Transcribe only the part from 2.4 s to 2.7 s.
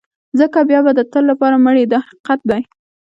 دی.